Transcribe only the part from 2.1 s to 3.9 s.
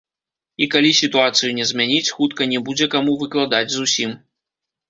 хутка не будзе каму выкладаць